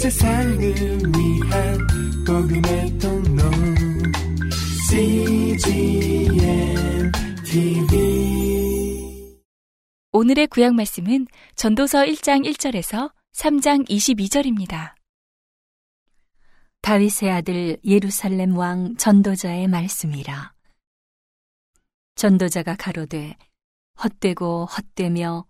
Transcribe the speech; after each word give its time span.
세상을 0.00 0.58
위한 0.58 1.78
복음의 2.26 2.98
통로 2.98 3.42
CGM 4.88 6.32
TV 7.44 9.36
오늘의 10.12 10.46
구약 10.46 10.74
말씀은 10.74 11.26
전도서 11.54 12.04
1장 12.04 12.50
1절에서 12.50 13.12
3장 13.34 13.86
22절입니다. 13.90 14.94
다윗의 16.80 17.30
아들 17.30 17.76
예루살렘 17.84 18.56
왕 18.56 18.96
전도자의 18.96 19.68
말씀이라. 19.68 20.54
전도자가 22.14 22.76
가로되 22.76 23.36
헛되고 24.02 24.64
헛되며 24.64 25.44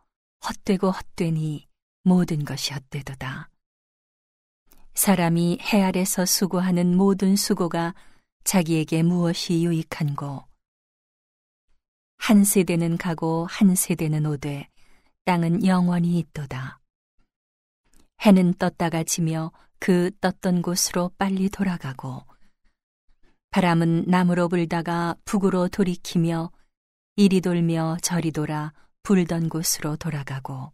헛되고 0.45 0.91
헛되니 0.91 1.69
모든 2.03 2.45
것이 2.45 2.73
헛되도다. 2.73 3.50
사람이 4.95 5.59
해 5.61 5.83
아래서 5.83 6.27
수고하는 6.27 6.97
모든 6.97 7.37
수고가 7.37 7.95
자기에게 8.45 9.03
무엇이 9.03 9.65
유익한고 9.65 10.45
한 12.19 12.45
세대는 12.45 12.99
가고 12.99 13.47
한 13.49 13.75
세대는 13.75 14.27
오되 14.27 14.69
땅은 15.25 15.65
영원히 15.65 16.19
있도다. 16.19 16.81
해는 18.27 18.55
떴다가 18.55 19.05
지며 19.05 19.53
그 19.79 20.11
떴던 20.21 20.61
곳으로 20.63 21.11
빨리 21.17 21.49
돌아가고 21.49 22.25
바람은 23.51 24.05
남으로 24.07 24.49
불다가 24.49 25.17
북으로 25.25 25.69
돌이키며 25.69 26.51
이리 27.17 27.41
돌며 27.41 27.97
저리 28.03 28.31
돌아 28.31 28.73
불던 29.03 29.49
곳으로 29.49 29.97
돌아가고 29.97 30.73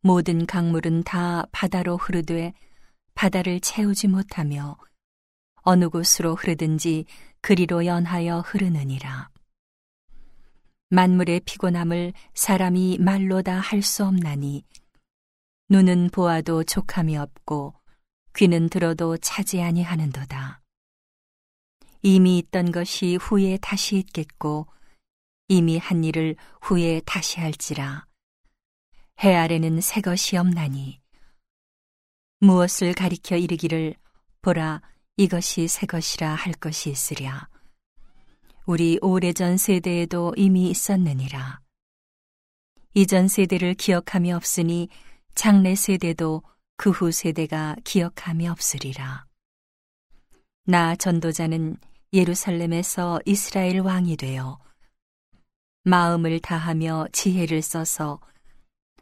모든 0.00 0.46
강물은 0.46 1.02
다 1.02 1.46
바다로 1.50 1.96
흐르되 1.96 2.52
바다를 3.14 3.60
채우지 3.60 4.08
못하며 4.08 4.76
어느 5.62 5.88
곳으로 5.88 6.34
흐르든지 6.34 7.06
그리로 7.40 7.86
연하여 7.86 8.40
흐르느니라. 8.40 9.30
만물의 10.90 11.40
피곤함을 11.40 12.12
사람이 12.34 12.98
말로 13.00 13.42
다 13.42 13.60
할 13.60 13.82
수 13.82 14.04
없나니 14.04 14.64
눈은 15.70 16.10
보아도 16.10 16.62
족함이 16.62 17.16
없고 17.16 17.74
귀는 18.36 18.68
들어도 18.68 19.16
차지 19.16 19.62
아니하는도다. 19.62 20.60
이미 22.02 22.38
있던 22.38 22.70
것이 22.70 23.16
후에 23.16 23.56
다시 23.62 23.96
있겠고 23.96 24.66
이미 25.48 25.78
한 25.78 26.04
일을 26.04 26.36
후에 26.60 27.00
다시 27.06 27.40
할지라. 27.40 28.06
해 29.22 29.34
아래는 29.34 29.80
새 29.80 30.00
것이 30.00 30.36
없나니 30.36 31.00
무엇을 32.44 32.92
가리켜 32.92 33.36
이르기를 33.36 33.94
보라 34.42 34.82
이것이 35.16 35.66
새 35.66 35.86
것이라 35.86 36.34
할 36.34 36.52
것이 36.52 36.90
있으랴. 36.90 37.48
우리 38.66 38.98
오래전 39.00 39.56
세대에도 39.56 40.34
이미 40.36 40.68
있었느니라. 40.68 41.60
이전 42.92 43.28
세대를 43.28 43.72
기억함이 43.74 44.30
없으니 44.32 44.90
장래 45.34 45.74
세대도 45.74 46.42
그 46.76 46.90
후 46.90 47.12
세대가 47.12 47.76
기억함이 47.82 48.46
없으리라. 48.46 49.24
나 50.66 50.96
전도자는 50.96 51.78
예루살렘에서 52.12 53.20
이스라엘 53.24 53.80
왕이 53.80 54.18
되어 54.18 54.58
마음을 55.84 56.40
다하며 56.40 57.08
지혜를 57.12 57.62
써서 57.62 58.20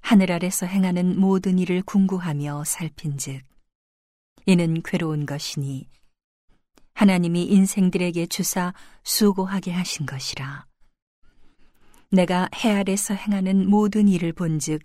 하늘 0.03 0.31
아래서 0.31 0.67
행하는 0.67 1.19
모든 1.19 1.59
일을 1.59 1.83
궁구하며 1.83 2.65
살핀즉 2.65 3.43
이는 4.47 4.83
괴로운 4.83 5.25
것이니 5.25 5.89
하나님이 6.95 7.45
인생들에게 7.45 8.27
주사 8.27 8.75
수고하게 9.03 9.73
하신 9.73 10.05
것이라. 10.05 10.67
내가 12.11 12.49
해 12.57 12.73
아래서 12.73 13.15
행하는 13.15 13.71
모든 13.71 14.09
일을 14.09 14.35
본즉 14.35 14.83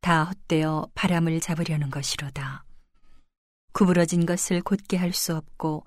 다 0.00 0.24
헛되어 0.24 0.88
바람을 0.94 1.40
잡으려는 1.40 1.90
것이로다. 1.90 2.64
구부러진 3.72 4.26
것을 4.26 4.60
곧게 4.60 4.98
할 4.98 5.14
수 5.14 5.34
없고 5.34 5.86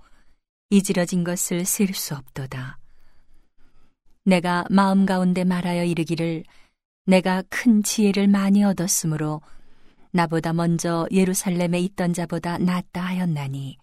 이지러진 0.71 1.23
것을 1.23 1.65
셀수 1.65 2.15
없도다. 2.15 2.79
내가 4.23 4.65
마음 4.71 5.05
가운데 5.05 5.43
말하여 5.43 5.83
이르기를 5.83 6.43
내가 7.05 7.43
큰 7.49 7.83
지혜를 7.83 8.27
많이 8.27 8.63
얻었으므로 8.63 9.41
나보다 10.11 10.53
먼저 10.53 11.07
예루살렘에 11.11 11.79
있던 11.79 12.13
자보다 12.13 12.57
낫다 12.57 13.01
하였나니 13.01 13.77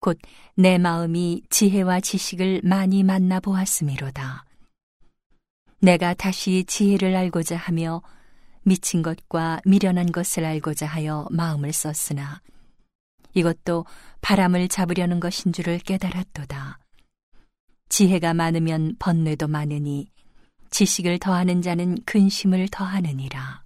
곧 0.00 0.18
내 0.58 0.78
마음이 0.78 1.42
지혜와 1.50 2.00
지식을 2.00 2.62
많이 2.64 3.02
만나 3.02 3.40
보았음이로다. 3.40 4.46
내가 5.82 6.14
다시 6.14 6.64
지혜를 6.64 7.14
알고자 7.14 7.56
하며 7.56 8.00
미친 8.62 9.02
것과 9.02 9.60
미련한 9.66 10.12
것을 10.12 10.46
알고자 10.46 10.86
하여 10.86 11.26
마음을 11.30 11.74
썼으나 11.74 12.40
이것도 13.34 13.84
바람을 14.22 14.68
잡으려는 14.68 15.20
것인 15.20 15.52
줄을 15.52 15.78
깨달았도다. 15.78 16.78
지혜가 17.90 18.32
많으면 18.32 18.96
번뇌도 18.98 19.48
많으니 19.48 20.10
지식을 20.70 21.18
더하는 21.18 21.62
자는 21.62 21.96
근심을 22.04 22.68
더하느니라. 22.70 23.64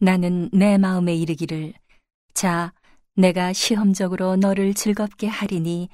나는 0.00 0.48
내 0.52 0.78
마음에 0.78 1.14
이르기를 1.14 1.74
자 2.34 2.72
내가 3.14 3.52
시험적으로 3.52 4.36
너를 4.36 4.74
즐겁게 4.74 5.26
하리니 5.26 5.88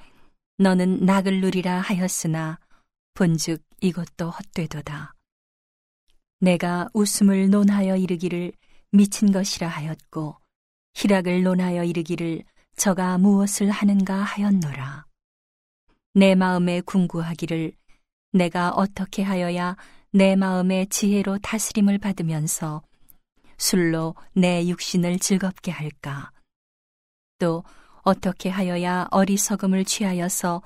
너는 0.57 1.05
낙을 1.05 1.41
누리라 1.41 1.81
하였으나 1.81 2.59
본즉 3.15 3.63
이것도 3.81 4.29
헛되도다. 4.29 5.13
내가 6.39 6.87
웃음을 6.93 7.49
논하여 7.49 7.95
이르기를 7.95 8.53
미친 8.91 9.31
것이라 9.31 9.67
하였고 9.67 10.37
희락을 10.93 11.43
논하여 11.43 11.83
이르기를 11.83 12.43
저가 12.75 13.17
무엇을 13.17 13.71
하는가 13.71 14.15
하였노라. 14.15 15.05
내 16.13 16.35
마음에 16.35 16.81
궁구하기를 16.81 17.73
내가 18.35 18.71
어떻게 18.71 19.23
하여야 19.23 19.77
내 20.11 20.35
마음의 20.35 20.87
지혜로 20.87 21.37
다스림을 21.37 21.99
받으면서 21.99 22.81
술로 23.57 24.13
내 24.33 24.67
육신을 24.67 25.19
즐겁게 25.19 25.71
할까? 25.71 26.31
또 27.39 27.63
어떻게 28.01 28.49
하여야 28.49 29.07
어리석음을 29.11 29.85
취하여서 29.85 30.61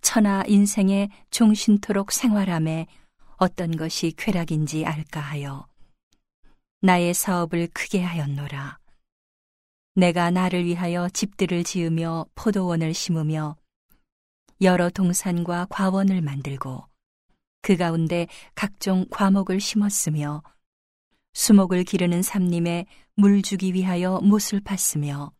천하 0.00 0.42
인생의 0.46 1.10
종신토록 1.30 2.12
생활함에 2.12 2.86
어떤 3.36 3.76
것이 3.76 4.14
쾌락인지 4.16 4.86
알까 4.86 5.20
하여 5.20 5.66
나의 6.80 7.12
사업을 7.12 7.68
크게 7.74 8.02
하였노라. 8.02 8.78
내가 9.96 10.30
나를 10.30 10.64
위하여 10.64 11.10
집들을 11.10 11.62
지으며 11.64 12.24
포도원을 12.34 12.94
심으며 12.94 13.56
여러 14.62 14.88
동산과 14.88 15.66
과원을 15.68 16.22
만들고 16.22 16.90
그 17.62 17.76
가운데 17.76 18.26
각종 18.54 19.06
과목을 19.10 19.60
심었으며 19.60 20.42
수목을 21.32 21.84
기르는 21.84 22.22
삼림에 22.22 22.86
물 23.14 23.40
주기 23.40 23.72
위하여 23.72 24.20
못을 24.20 24.60
팠으며 24.60 25.32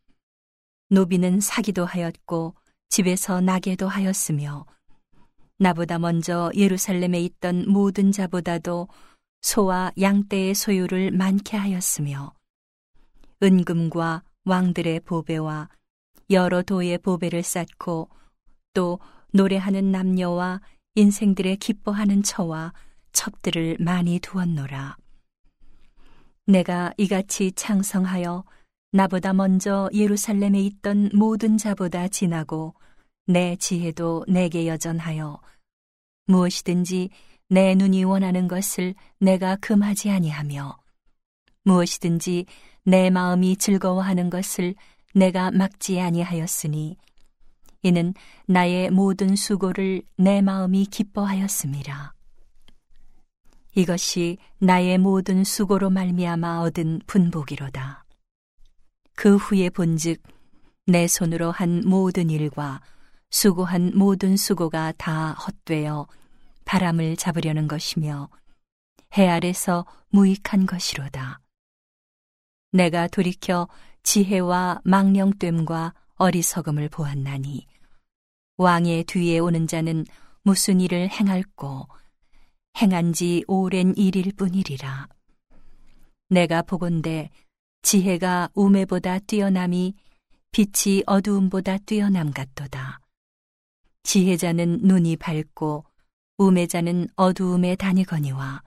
노비는 0.89 1.41
사기도 1.41 1.85
하였고 1.85 2.55
집에서 2.89 3.41
나게도 3.41 3.87
하였으며 3.87 4.65
나보다 5.59 5.99
먼저 5.99 6.51
예루살렘에 6.55 7.21
있던 7.21 7.69
모든 7.69 8.11
자보다도 8.11 8.87
소와 9.41 9.91
양떼의 9.99 10.55
소유를 10.55 11.11
많게 11.11 11.57
하였으며 11.57 12.33
은금과 13.41 14.23
왕들의 14.45 15.01
보배와 15.01 15.69
여러 16.29 16.61
도의 16.61 16.99
보배를 16.99 17.43
쌓고 17.43 18.09
또 18.73 18.99
노래하는 19.31 19.91
남녀와 19.91 20.61
인생들의 20.95 21.57
기뻐하는 21.57 22.21
처와 22.21 22.73
첩들을 23.13 23.77
많이 23.79 24.19
두었노라. 24.19 24.95
내가 26.45 26.93
이같이 26.97 27.51
창성하여 27.53 28.43
나보다 28.91 29.33
먼저 29.33 29.89
예루살렘에 29.91 30.61
있던 30.61 31.09
모든 31.13 31.57
자보다 31.57 32.07
지나고 32.09 32.75
내 33.25 33.55
지혜도 33.55 34.25
내게 34.27 34.67
여전하여 34.67 35.41
무엇이든지 36.27 37.09
내 37.49 37.73
눈이 37.73 38.03
원하는 38.03 38.47
것을 38.47 38.93
내가 39.19 39.55
금하지 39.55 40.11
아니하며 40.11 40.77
무엇이든지 41.63 42.45
내 42.83 43.09
마음이 43.09 43.57
즐거워하는 43.57 44.29
것을 44.29 44.75
내가 45.15 45.49
막지 45.49 45.99
아니하였으니 45.99 46.97
이는 47.83 48.13
나의 48.47 48.89
모든 48.89 49.35
수고를 49.35 50.01
내 50.17 50.41
마음이 50.41 50.85
기뻐하였습니다. 50.85 52.13
이것이 53.75 54.37
나의 54.59 54.97
모든 54.97 55.43
수고로 55.43 55.89
말미암아 55.89 56.61
얻은 56.61 57.01
분복이로다. 57.07 58.05
그 59.15 59.35
후에 59.35 59.69
본즉 59.69 60.21
내 60.85 61.07
손으로 61.07 61.51
한 61.51 61.83
모든 61.85 62.29
일과 62.29 62.81
수고한 63.29 63.91
모든 63.95 64.37
수고가 64.37 64.93
다 64.93 65.33
헛되어 65.33 66.07
바람을 66.65 67.17
잡으려는 67.17 67.67
것이며 67.67 68.29
해 69.17 69.27
아래서 69.27 69.85
무익한 70.09 70.65
것이로다. 70.65 71.39
내가 72.71 73.07
돌이켜 73.07 73.67
지혜와 74.03 74.81
망령됨과 74.83 75.93
어리석음을 76.15 76.89
보았나니 76.89 77.65
왕의 78.57 79.05
뒤에 79.05 79.39
오는 79.39 79.65
자는 79.65 80.05
무슨 80.43 80.79
일을 80.79 81.09
행할꼬 81.09 81.87
행한 82.77 83.13
지 83.13 83.43
오랜 83.47 83.95
일일 83.97 84.31
뿐이리라. 84.35 85.07
내가 86.29 86.61
보건대 86.61 87.31
지혜가 87.81 88.49
우매보다 88.53 89.19
뛰어남이 89.19 89.95
빛이 90.51 91.01
어두움보다 91.07 91.79
뛰어남 91.79 92.29
같도다. 92.31 92.99
지혜자는 94.03 94.81
눈이 94.83 95.17
밝고 95.17 95.85
우매자는 96.37 97.07
어두움에 97.15 97.75
다니거니와 97.75 98.61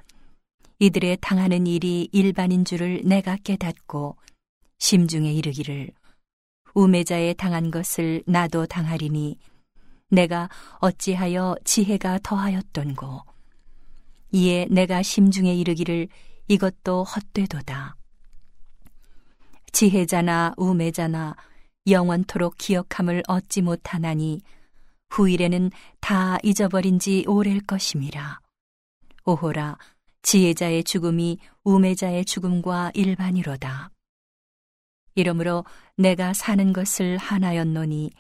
이들의 0.81 1.19
당하는 1.21 1.69
일이 1.69 2.09
일반인 2.11 2.65
줄을 2.65 3.03
내가 3.05 3.37
깨닫고 3.37 4.17
심중에 4.79 5.33
이르기를 5.33 5.93
우매자의 6.75 7.35
당한 7.35 7.71
것을 7.71 8.25
나도 8.27 8.67
당하리니 8.67 9.39
내가 10.09 10.49
어찌하여 10.79 11.57
지혜가 11.65 12.21
더하였던고? 12.23 13.23
이에 14.33 14.67
내가 14.71 15.03
심중에 15.03 15.55
이르기를 15.55 16.09
이것도 16.49 17.05
헛되도다. 17.05 17.97
지혜자나 19.73 20.55
우매자나 20.57 21.37
영원토록 21.89 22.57
기억함을 22.57 23.23
얻지 23.27 23.63
못하나니 23.63 24.41
후일에는 25.11 25.71
다 26.01 26.39
잊어버린 26.43 26.99
지 26.99 27.25
오래일 27.27 27.61
것임이라. 27.65 28.41
오호라 29.25 29.77
지혜자의 30.23 30.85
죽음이 30.85 31.39
우매자의 31.65 32.25
죽음과 32.25 32.93
일반이로다. 32.95 33.91
이러므로 35.15 35.65
내가 35.97 36.33
사는 36.33 36.73
것을 36.73 37.17
하나였노니 37.17 38.11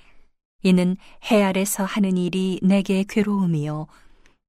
이는 0.62 0.97
해 1.31 1.43
아래서 1.43 1.85
하는 1.85 2.17
일이 2.17 2.58
내게 2.62 3.05
괴로움이요 3.08 3.87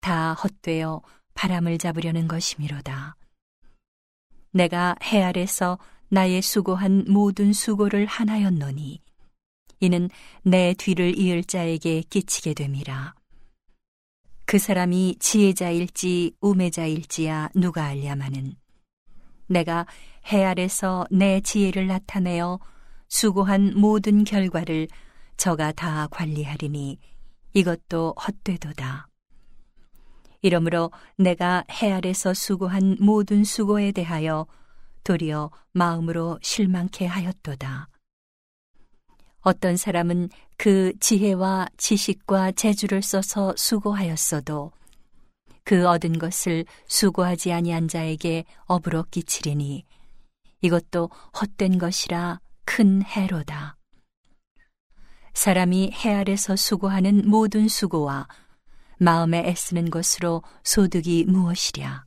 다 0.01 0.33
헛되어 0.33 1.01
바람을 1.33 1.77
잡으려는 1.77 2.27
것이미로다. 2.27 3.15
내가 4.51 4.95
해 5.03 5.21
아래서 5.21 5.77
나의 6.09 6.41
수고한 6.41 7.05
모든 7.07 7.53
수고를 7.53 8.05
하나였노니 8.05 9.01
이는 9.79 10.09
내 10.41 10.73
뒤를 10.73 11.17
이을 11.19 11.43
자에게 11.43 12.01
끼치게 12.09 12.53
됨이라. 12.55 13.13
그 14.45 14.57
사람이 14.57 15.17
지혜자일지 15.19 16.35
우매자일지야 16.39 17.49
누가 17.53 17.85
알랴마는 17.85 18.55
내가 19.47 19.85
해 20.31 20.43
아래서 20.43 21.05
내 21.11 21.41
지혜를 21.41 21.87
나타내어 21.87 22.59
수고한 23.09 23.73
모든 23.75 24.23
결과를 24.23 24.87
저가 25.37 25.71
다 25.71 26.07
관리하리니 26.11 26.99
이것도 27.53 28.15
헛되도다. 28.19 29.07
이러므로 30.41 30.91
내가 31.17 31.63
해 31.71 31.91
아래서 31.91 32.33
수고한 32.33 32.97
모든 32.99 33.43
수고에 33.43 33.91
대하여 33.91 34.45
도리어 35.03 35.51
마음으로 35.71 36.39
실망케 36.41 37.05
하였도다. 37.05 37.87
어떤 39.41 39.77
사람은 39.77 40.29
그 40.57 40.91
지혜와 40.99 41.67
지식과 41.77 42.51
재주를 42.51 43.01
써서 43.01 43.53
수고하였어도 43.55 44.71
그 45.63 45.87
얻은 45.87 46.19
것을 46.19 46.65
수고하지 46.87 47.53
아니한 47.53 47.87
자에게 47.87 48.45
업으로 48.65 49.03
끼치리니 49.09 49.85
이것도 50.61 51.09
헛된 51.39 51.77
것이라 51.77 52.39
큰 52.65 53.01
해로다. 53.03 53.76
사람이 55.37 55.91
해 55.93 56.15
아래서 56.15 56.55
수고하는 56.55 57.29
모든 57.29 57.67
수고와 57.67 58.27
마음에 58.97 59.47
애쓰는 59.47 59.91
것으로 59.91 60.41
소득이 60.63 61.25
무엇이랴? 61.25 62.05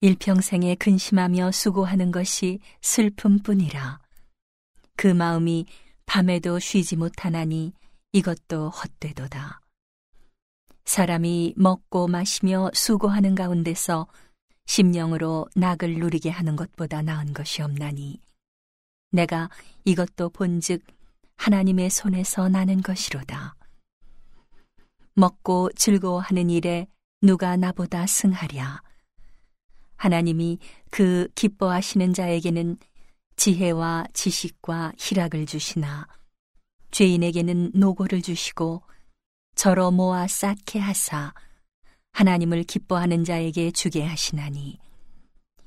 일평생에 0.00 0.76
근심하며 0.76 1.50
수고하는 1.50 2.12
것이 2.12 2.60
슬픔뿐이라. 2.80 3.98
그 4.94 5.08
마음이 5.08 5.66
밤에도 6.06 6.60
쉬지 6.60 6.94
못하나니 6.94 7.72
이것도 8.12 8.68
헛되도다. 8.68 9.60
사람이 10.84 11.54
먹고 11.56 12.06
마시며 12.06 12.70
수고하는 12.72 13.34
가운데서 13.34 14.06
심령으로 14.66 15.48
낙을 15.56 15.98
누리게 15.98 16.30
하는 16.30 16.54
것보다 16.54 17.02
나은 17.02 17.34
것이 17.34 17.62
없나니 17.62 18.20
내가 19.10 19.50
이것도 19.84 20.30
본즉 20.30 20.84
하나님의 21.40 21.88
손에서 21.88 22.50
나는 22.50 22.82
것이로다. 22.82 23.54
먹고 25.14 25.70
즐거워하는 25.74 26.50
일에 26.50 26.86
누가 27.22 27.56
나보다 27.56 28.06
승하랴. 28.06 28.82
하나님이 29.96 30.58
그 30.90 31.28
기뻐하시는 31.34 32.12
자에게는 32.12 32.76
지혜와 33.36 34.08
지식과 34.12 34.92
희락을 34.98 35.46
주시나 35.46 36.06
죄인에게는 36.90 37.72
노고를 37.74 38.20
주시고 38.20 38.82
저러 39.54 39.90
모아 39.90 40.26
쌓게 40.26 40.78
하사 40.78 41.32
하나님을 42.12 42.64
기뻐하는 42.64 43.24
자에게 43.24 43.70
주게 43.70 44.04
하시나니 44.04 44.78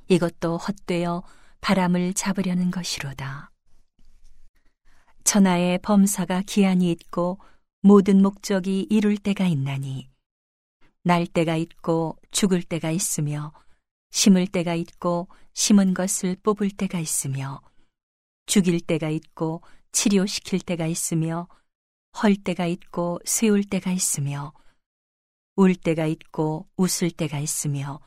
이것도 0.07 0.57
헛되어 0.57 1.23
바람을 1.61 2.13
잡으려는 2.13 2.69
것이로다. 2.69 3.52
천하의 5.23 5.79
범사가 5.79 6.43
기한이 6.45 6.91
있고 6.91 7.39
모든 7.81 8.21
목적이 8.21 8.87
이룰 8.89 9.17
때가 9.17 9.47
있나니 9.47 10.09
날 11.03 11.27
때가 11.27 11.57
있고 11.57 12.17
죽을 12.31 12.63
때가 12.63 12.91
있으며 12.91 13.51
심을 14.11 14.47
때가 14.47 14.75
있고 14.75 15.27
심은 15.53 15.93
것을 15.93 16.37
뽑을 16.43 16.69
때가 16.69 16.99
있으며 16.99 17.61
죽일 18.45 18.79
때가 18.79 19.09
있고 19.09 19.61
치료시킬 19.91 20.59
때가 20.59 20.87
있으며 20.87 21.47
헐 22.21 22.35
때가 22.35 22.67
있고 22.67 23.19
세울 23.25 23.63
때가 23.63 23.91
있으며 23.91 24.53
울 25.55 25.75
때가 25.75 26.05
있고 26.07 26.67
웃을 26.77 27.11
때가 27.11 27.39
있으며 27.39 27.99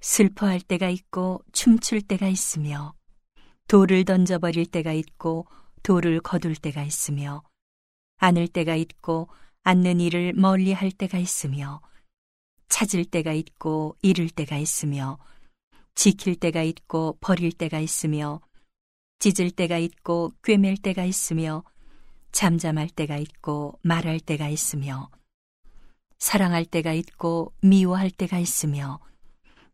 슬퍼할 0.00 0.60
때가 0.60 0.88
있고 0.88 1.42
춤출 1.52 2.02
때가 2.02 2.28
있으며 2.28 2.94
돌을 3.68 4.04
던져버릴 4.04 4.66
때가 4.66 4.92
있고 4.92 5.46
돌을 5.82 6.20
거둘 6.20 6.54
때가 6.56 6.82
있으며 6.82 7.42
안을 8.18 8.48
때가 8.48 8.76
있고 8.76 9.28
앉는 9.64 10.00
일을 10.00 10.32
멀리 10.34 10.72
할 10.72 10.90
때가 10.90 11.18
있으며 11.18 11.80
찾을 12.68 13.04
때가 13.04 13.32
있고 13.32 13.96
잃을 14.02 14.30
때가 14.30 14.58
있으며 14.58 15.18
지킬 15.94 16.36
때가 16.36 16.62
있고 16.62 17.18
버릴 17.20 17.52
때가 17.52 17.78
있으며 17.80 18.40
찢을 19.18 19.50
때가 19.50 19.78
있고 19.78 20.32
꿰맬 20.42 20.78
때가 20.78 21.04
있으며 21.04 21.64
잠잠할 22.32 22.88
때가 22.88 23.18
있고 23.18 23.78
말할 23.82 24.18
때가 24.20 24.48
있으며 24.48 25.10
사랑할 26.18 26.64
때가 26.64 26.92
있고 26.92 27.52
미워할 27.60 28.10
때가 28.10 28.38
있으며 28.38 29.00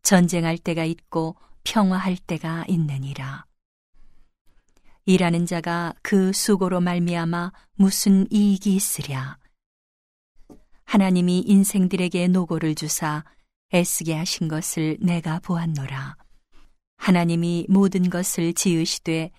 전쟁할 0.03 0.59
때가 0.59 0.85
있고 0.85 1.37
평화할 1.65 2.17
때가 2.17 2.65
있느니라. 2.69 3.48
일하는 5.09 5.47
자가 5.47 5.95
그 6.03 6.35
수고로 6.35 6.83
말미암아 6.83 7.53
무슨 7.77 8.31
이익이 8.31 8.77
있으랴. 8.77 9.39
하나님이 10.85 11.45
인생들에게 11.47 12.29
노고를 12.29 12.75
주사 12.75 13.25
애쓰게 13.73 14.15
하신 14.15 14.49
것을 14.49 14.99
내가 15.01 15.41
보았노라. 15.41 16.15
하나님이 16.99 17.69
모든 17.71 18.11
것을 18.11 18.53
지으시되 18.53 19.31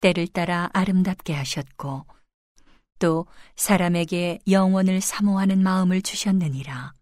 때를 0.00 0.26
따라 0.26 0.68
아름답게 0.72 1.32
하셨고 1.32 2.06
또 2.98 3.26
사람에게 3.54 4.40
영원을 4.50 5.00
사모하는 5.00 5.62
마음을 5.62 6.02
주셨느니라. 6.02 6.92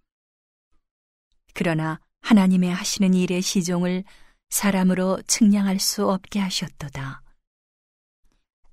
그러나 1.54 1.98
하나님의 2.20 2.74
하시는 2.74 3.14
일의 3.14 3.40
시종을 3.40 4.04
사람으로 4.50 5.22
측량할 5.22 5.78
수 5.80 6.10
없게 6.10 6.40
하셨도다. 6.40 7.22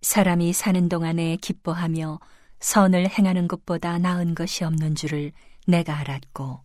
사람이 0.02 0.54
사는 0.54 0.88
동안에 0.90 1.38
기뻐하며 1.38 2.20
선을 2.60 3.10
행하는 3.10 3.48
것보다 3.48 3.98
나은 3.98 4.36
것이 4.36 4.64
없는 4.64 4.96
줄을 4.96 5.32
내가 5.68 5.98
알았고, 5.98 6.62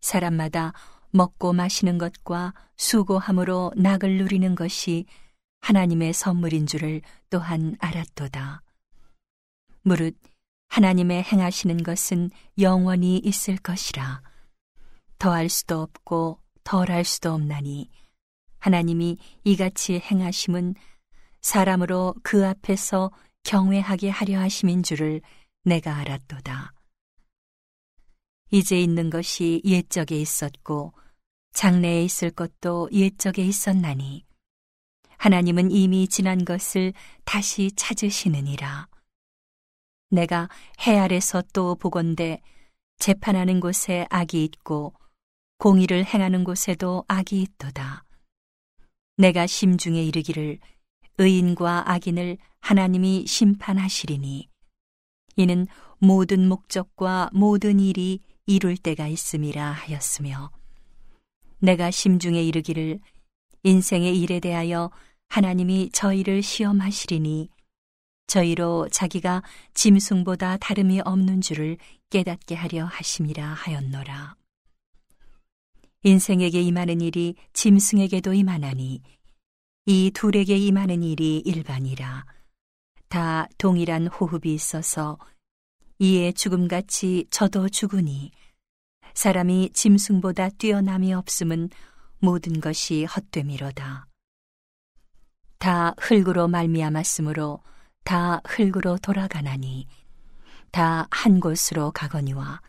사람마다 0.00 0.72
먹고 1.10 1.52
마시는 1.52 1.98
것과 1.98 2.54
수고함으로 2.76 3.72
낙을 3.76 4.18
누리는 4.18 4.54
것이 4.54 5.06
하나님의 5.60 6.12
선물인 6.12 6.66
줄을 6.66 7.02
또한 7.30 7.76
알았도다. 7.80 8.62
무릇 9.82 10.16
하나님의 10.68 11.22
행하시는 11.22 11.82
것은 11.82 12.30
영원히 12.58 13.18
있을 13.18 13.56
것이라. 13.56 14.22
더할 15.18 15.48
수도 15.48 15.80
없고 15.80 16.38
덜할 16.62 17.04
수도 17.04 17.32
없나니 17.32 17.90
하나님이 18.58 19.16
이같이 19.44 19.98
행하심은 19.98 20.74
사람으로 21.48 22.14
그 22.22 22.46
앞에서 22.46 23.10
경외하게 23.44 24.10
하려 24.10 24.38
하심인 24.38 24.82
줄을 24.82 25.22
내가 25.64 25.96
알았도다. 25.96 26.74
이제 28.50 28.78
있는 28.78 29.08
것이 29.08 29.62
옛적에 29.64 30.20
있었고 30.20 30.92
장래에 31.54 32.04
있을 32.04 32.32
것도 32.32 32.90
옛적에 32.92 33.42
있었나니 33.46 34.26
하나님은 35.16 35.70
이미 35.70 36.06
지난 36.06 36.44
것을 36.44 36.92
다시 37.24 37.72
찾으시느니라. 37.74 38.86
내가 40.10 40.50
해 40.86 40.98
아래서 40.98 41.42
또 41.54 41.76
보건대 41.76 42.42
재판하는 42.98 43.60
곳에 43.60 44.06
악이 44.10 44.44
있고 44.44 44.92
공의를 45.56 46.04
행하는 46.04 46.44
곳에도 46.44 47.06
악이 47.08 47.40
있도다. 47.40 48.04
내가 49.16 49.46
심중에 49.46 50.02
이르기를 50.04 50.58
의인과 51.18 51.90
악인을 51.90 52.38
하나님이 52.60 53.26
심판하시리니 53.26 54.48
이는 55.36 55.66
모든 55.98 56.48
목적과 56.48 57.30
모든 57.32 57.80
일이 57.80 58.20
이룰 58.46 58.76
때가 58.76 59.08
있음이라 59.08 59.70
하였으며 59.72 60.50
내가 61.58 61.90
심중에 61.90 62.42
이르기를 62.42 63.00
인생의 63.64 64.18
일에 64.20 64.40
대하여 64.40 64.90
하나님이 65.28 65.90
저희를 65.92 66.42
시험하시리니 66.42 67.48
저희로 68.28 68.88
자기가 68.90 69.42
짐승보다 69.74 70.58
다름이 70.58 71.00
없는 71.00 71.40
줄을 71.40 71.78
깨닫게 72.10 72.54
하려 72.54 72.84
하심이라 72.84 73.44
하였노라. 73.44 74.36
인생에게 76.04 76.60
임하는 76.62 77.00
일이 77.00 77.34
짐승에게도 77.54 78.34
임하나니 78.34 79.02
이 79.90 80.10
둘에게 80.10 80.54
임하는 80.54 81.02
일이 81.02 81.38
일반이라 81.38 82.26
다 83.08 83.48
동일한 83.56 84.06
호흡이 84.06 84.52
있어서 84.52 85.16
이에 85.98 86.30
죽음같이 86.32 87.26
저도 87.30 87.70
죽으니 87.70 88.30
사람이 89.14 89.70
짐승보다 89.72 90.50
뛰어남이 90.50 91.14
없음은 91.14 91.70
모든 92.18 92.60
것이 92.60 93.06
헛됨이로다. 93.06 94.06
다 95.56 95.94
흙으로 95.98 96.48
말미암았으므로 96.48 97.62
다 98.04 98.42
흙으로 98.46 98.98
돌아가나니 98.98 99.86
다 100.70 101.06
한 101.10 101.40
곳으로 101.40 101.92
가거니와 101.92 102.60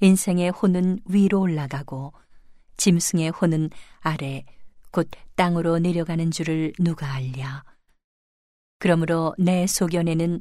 인생의 0.00 0.52
혼은 0.52 1.00
위로 1.04 1.42
올라가고 1.42 2.14
짐승의 2.78 3.28
혼은 3.28 3.68
아래 4.00 4.46
곧 4.94 5.08
땅으로 5.34 5.80
내려가는 5.80 6.30
줄을 6.30 6.72
누가 6.78 7.14
알랴. 7.14 7.64
그러므로 8.78 9.34
내 9.38 9.66
소견에는 9.66 10.40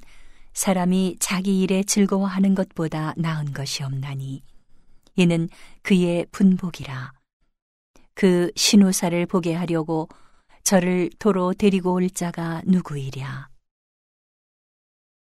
사람이 0.53 1.17
자기 1.19 1.63
일에 1.63 1.81
즐거워하는 1.81 2.53
것보다 2.53 3.15
나은 3.17 3.53
것이 3.53 3.81
없나니 3.81 4.43
이는 5.15 5.50
그의 5.81 6.27
분복이라. 6.31 7.13
그 8.13 8.51
신우사를 8.55 9.25
보게 9.25 9.55
하려고 9.55 10.07
저를 10.63 11.10
도로 11.17 11.55
데리고 11.55 11.93
올 11.93 12.07
자가 12.12 12.62
누구이랴. 12.67 13.50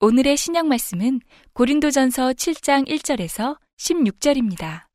오늘의 0.01 0.37
신약 0.37 0.67
말씀은 0.67 1.19
고린도전서 1.53 2.33
7장 2.33 2.87
1절에서 2.87 3.57
16절입니다. 3.77 4.85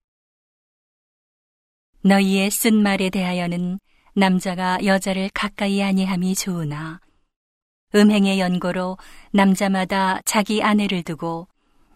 너희의 2.04 2.52
쓴 2.52 2.80
말에 2.80 3.10
대하여는 3.10 3.80
남자가 4.14 4.78
여자를 4.84 5.30
가까이 5.32 5.82
아니함이 5.82 6.34
좋으나 6.34 7.00
음행의 7.94 8.40
연고로 8.40 8.98
남자마다 9.32 10.20
자기 10.24 10.62
아내를 10.62 11.02
두고 11.02 11.48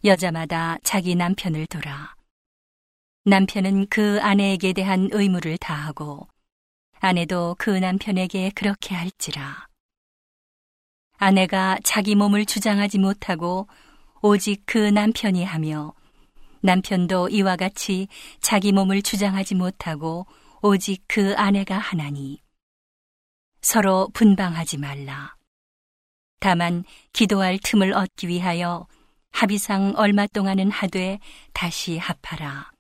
여자마다 0.05 0.79
자기 0.83 1.15
남편을 1.15 1.67
두라. 1.67 2.15
남편은 3.25 3.87
그 3.89 4.19
아내에게 4.21 4.73
대한 4.75 5.09
의무를 5.13 5.57
다하고 5.59 6.29
아내도 7.01 7.57
그 7.59 7.71
남편에게 7.71 8.53
그렇게 8.55 8.95
할지라. 8.95 9.69
아내가 11.17 11.79
자기 11.83 12.15
몸을 12.15 12.45
주장하지 12.45 12.99
못하고 12.99 13.67
오직 14.21 14.63
그 14.67 14.79
남편이 14.79 15.45
하며 15.45 15.95
남편도 16.61 17.29
이와 17.29 17.57
같이 17.57 18.09
자기 18.41 18.73
몸을 18.73 19.03
주장하지 19.03 19.55
못하고 19.55 20.27
오직 20.67 21.05
그 21.07 21.35
아내가 21.37 21.77
하나니 21.77 22.43
서로 23.61 24.09
분방하지 24.15 24.79
말라. 24.79 25.37
다만 26.41 26.85
기도할 27.13 27.59
틈을 27.63 27.93
얻기 27.93 28.29
위하여 28.29 28.87
합의상 29.31 29.93
얼마 29.99 30.27
동안은 30.27 30.71
하되 30.71 31.19
다시 31.53 31.99
합하라. 31.99 32.71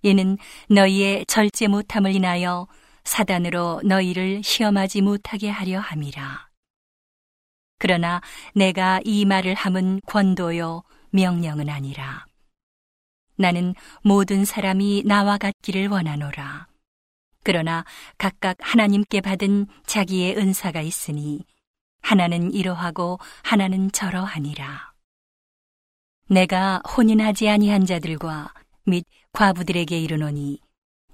이는 0.00 0.38
너희의 0.70 1.26
절제 1.26 1.68
못함을 1.68 2.14
인하여 2.14 2.66
사단으로 3.04 3.82
너희를 3.84 4.42
시험하지 4.42 5.02
못하게 5.02 5.50
하려 5.50 5.80
함이라. 5.80 6.48
그러나 7.78 8.22
내가 8.54 9.02
이 9.04 9.26
말을 9.26 9.52
함은 9.52 10.00
권도요 10.06 10.82
명령은 11.10 11.68
아니라. 11.68 12.24
나는 13.36 13.74
모든 14.02 14.46
사람이 14.46 15.02
나와 15.04 15.36
같기를 15.36 15.88
원하노라. 15.88 16.72
그러나 17.44 17.84
각각 18.18 18.56
하나님께 18.60 19.20
받은 19.20 19.66
자기의 19.86 20.36
은사가 20.36 20.80
있으니 20.80 21.44
하나는 22.00 22.52
이러하고 22.52 23.18
하나는 23.42 23.92
저러하니라. 23.92 24.92
내가 26.28 26.80
혼인하지 26.96 27.48
아니한 27.48 27.86
자들과 27.86 28.52
및 28.86 29.04
과부들에게 29.32 29.98
이르노니 30.00 30.58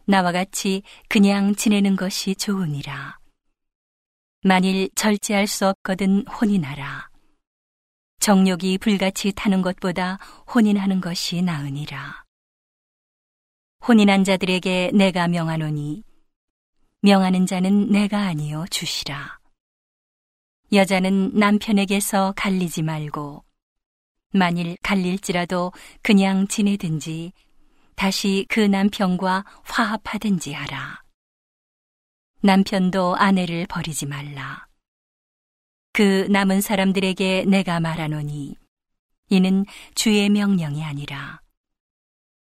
나와 0.07 0.33
같이 0.33 0.83
그냥 1.09 1.55
지내는 1.55 1.97
것이 1.97 2.35
좋으니라. 2.35 3.19
만일 4.43 4.89
절제할 4.95 5.47
수 5.47 5.67
없거든 5.69 6.27
혼인하라. 6.27 7.11
정욕이 8.21 8.79
불같이 8.79 9.33
타는 9.33 9.63
것보다 9.63 10.19
혼인하는 10.55 11.01
것이 11.01 11.43
나으니라. 11.43 12.25
혼인한 13.87 14.25
자들에게 14.25 14.93
내가 14.95 15.27
명하노니 15.27 16.05
명하는 17.03 17.47
자는 17.47 17.91
내가 17.91 18.27
아니요 18.27 18.67
주시라. 18.71 19.39
여자는 20.73 21.33
남편에게서 21.35 22.35
갈리지 22.37 22.83
말고 22.83 23.43
만일 24.33 24.77
갈릴지라도 24.83 25.73
그냥 26.03 26.47
지내든지 26.47 27.33
다시 27.97 28.45
그 28.49 28.61
남편과 28.61 29.45
화합하든지 29.63 30.53
하라. 30.53 31.03
남편도 32.43 33.17
아내를 33.17 33.67
버리지 33.67 34.07
말라. 34.07 34.67
그 35.93 36.27
남은 36.31 36.61
사람들에게 36.61 37.47
내가 37.47 37.81
말하노니 37.81 38.57
이는 39.31 39.65
주의 39.95 40.29
명령이 40.29 40.85
아니라 40.85 41.41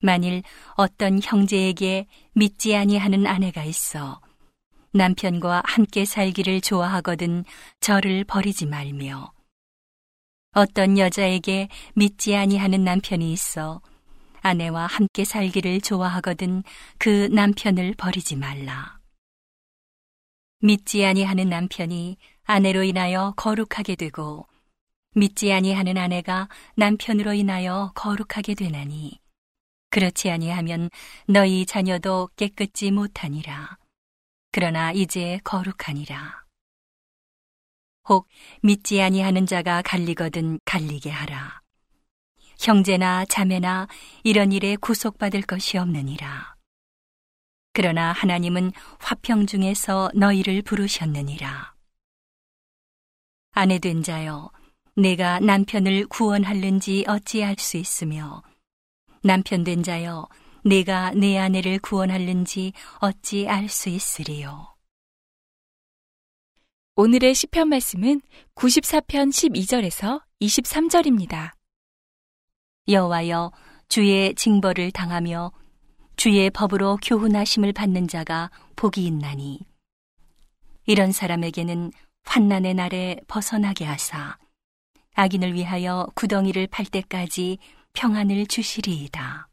만일 0.02 0.43
어떤 0.75 1.21
형제에게 1.23 2.07
믿지 2.35 2.76
아니하는 2.76 3.26
아내가 3.26 3.64
있어 3.64 4.21
남편과 4.92 5.62
함께 5.64 6.04
살기를 6.04 6.61
좋아하거든 6.61 7.44
저를 7.78 8.25
버리지 8.25 8.66
말며 8.66 9.32
어떤 10.52 10.99
여자에게 10.99 11.68
믿지 11.94 12.35
아니하는 12.35 12.82
남편이 12.82 13.32
있어 13.32 13.80
아내와 14.42 14.87
함께 14.87 15.25
살기를 15.25 15.80
좋아하거든 15.80 16.64
그 16.99 17.28
남편을 17.30 17.94
버리지 17.97 18.37
말라. 18.37 18.99
믿지 20.61 21.04
아니하는 21.04 21.49
남편이 21.49 22.16
아내로 22.44 22.82
인하여 22.82 23.32
거룩하게 23.37 23.94
되고 23.94 24.47
믿지 25.14 25.52
아니하는 25.52 25.99
아내가 25.99 26.49
남편으로 26.76 27.32
인하여 27.35 27.92
거룩하게 27.94 28.54
되나니 28.54 29.20
그렇지 29.90 30.30
아니하면 30.30 30.90
너희 31.26 31.64
자녀도 31.64 32.30
깨끗지 32.37 32.90
못하니라. 32.90 33.79
그러나 34.52 34.90
이제 34.92 35.38
거룩하니라. 35.45 36.45
혹 38.09 38.28
믿지 38.62 39.00
아니하는 39.00 39.47
자가 39.47 39.83
갈리거든 39.83 40.59
갈리게 40.64 41.11
하라. 41.11 41.61
형제나 42.59 43.25
자매나 43.26 43.87
이런 44.25 44.52
일에 44.52 44.76
구속받을 44.76 45.42
것이 45.42 45.78
없느니라. 45.78 46.57
그러나 47.73 48.12
하나님은 48.12 48.73
화평 48.99 49.47
중에서 49.47 50.11
너희를 50.14 50.62
부르셨느니라. 50.62 51.75
아내 53.52 53.78
된 53.78 54.02
자여, 54.02 54.50
내가 54.97 55.38
남편을 55.40 56.07
구원할는지 56.09 57.04
어찌할 57.07 57.57
수 57.59 57.76
있으며, 57.76 58.42
남편 59.23 59.62
된 59.62 59.83
자여, 59.83 60.28
내가 60.64 61.11
내 61.12 61.38
아내를 61.38 61.79
구원할는지 61.79 62.73
어찌 62.99 63.49
알 63.49 63.69
수 63.69 63.88
있으리요. 63.88 64.75
오늘의 66.97 67.35
시편 67.35 67.69
말씀은 67.69 68.21
94편 68.55 69.31
12절에서 69.31 70.23
23절입니다. 70.40 71.52
여호와여 72.88 73.52
주의 73.88 74.35
징벌을 74.35 74.90
당하며 74.90 75.52
주의 76.17 76.50
법으로 76.50 76.99
교훈하심을 77.02 77.73
받는 77.73 78.09
자가 78.09 78.50
복이 78.76 79.07
있나니 79.07 79.61
이런 80.87 81.12
사람에게는 81.12 81.93
환난의 82.25 82.75
날에 82.75 83.17
벗어나게 83.29 83.85
하사 83.85 84.37
악인을 85.14 85.55
위하여 85.55 86.07
구덩이를 86.14 86.67
팔 86.67 86.85
때까지 86.85 87.59
평안을 87.95 88.47
주시리이다. 88.47 89.50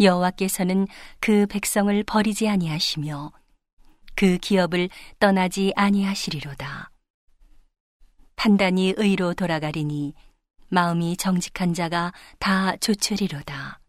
여호와께서는 0.00 0.86
그 1.20 1.46
백성을 1.46 2.02
버리지 2.04 2.48
아니하시며 2.48 3.32
그 4.14 4.38
기업을 4.38 4.88
떠나지 5.18 5.72
아니하시리로다. 5.76 6.90
판단이 8.36 8.94
의로 8.96 9.34
돌아가리니 9.34 10.14
마음이 10.68 11.16
정직한 11.16 11.74
자가 11.74 12.12
다 12.38 12.76
조철이로다. 12.76 13.80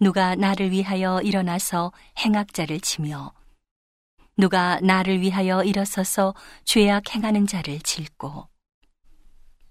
누가 0.00 0.34
나를 0.34 0.70
위하여 0.70 1.20
일어나서 1.20 1.92
행악자를 2.18 2.80
치며 2.80 3.32
누가 4.36 4.80
나를 4.80 5.20
위하여 5.20 5.62
일어서서 5.62 6.34
죄악 6.64 7.14
행하는 7.14 7.46
자를 7.46 7.78
칠고 7.80 8.48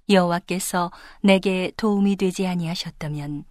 여호와께서 0.10 0.92
내게 1.22 1.72
도움이 1.76 2.16
되지 2.16 2.48
아니하셨다면 2.48 3.46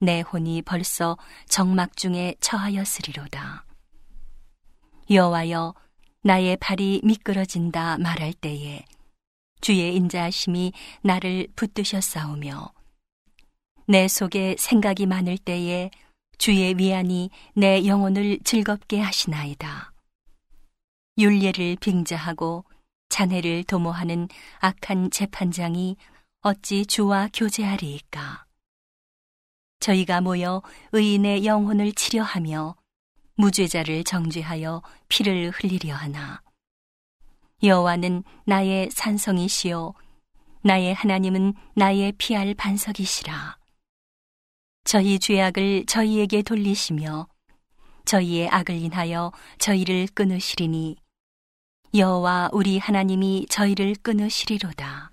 내 0.00 0.22
혼이 0.22 0.62
벌써 0.62 1.18
정막 1.46 1.96
중에 1.96 2.34
처하였으리로다. 2.40 3.66
여호와여 5.10 5.74
나의 6.22 6.56
발이 6.56 7.02
미끄러진다 7.04 7.98
말할 7.98 8.32
때에 8.32 8.84
주의 9.60 9.94
인자하심이 9.94 10.72
나를 11.02 11.48
붙드셨사오며 11.54 12.72
내 13.88 14.08
속에 14.08 14.56
생각이 14.58 15.04
많을 15.04 15.36
때에 15.36 15.90
주의 16.38 16.74
위안이 16.78 17.28
내 17.54 17.84
영혼을 17.84 18.38
즐겁게 18.42 19.00
하시나이다. 19.00 19.92
윤례를 21.18 21.76
빙자하고 21.78 22.64
자네를 23.10 23.64
도모하는 23.64 24.28
악한 24.60 25.10
재판장이 25.10 25.96
어찌 26.40 26.86
주와 26.86 27.28
교제하리이까? 27.34 28.46
저희가 29.80 30.20
모여 30.20 30.62
의인의 30.92 31.46
영혼을 31.46 31.92
치려하며 31.92 32.76
무죄자를 33.36 34.04
정죄하여 34.04 34.82
피를 35.08 35.50
흘리려 35.50 35.94
하나. 35.94 36.42
여호와는 37.62 38.22
나의 38.44 38.90
산성이시요 38.90 39.94
나의 40.62 40.94
하나님은 40.94 41.54
나의 41.74 42.12
피할 42.12 42.54
반석이시라. 42.54 43.58
저희 44.84 45.18
죄악을 45.18 45.86
저희에게 45.86 46.42
돌리시며 46.42 47.26
저희의 48.04 48.48
악을 48.48 48.74
인하여 48.74 49.32
저희를 49.58 50.08
끊으시리니 50.14 50.96
여호와 51.94 52.50
우리 52.52 52.78
하나님이 52.78 53.46
저희를 53.48 53.94
끊으시리로다. 54.02 55.12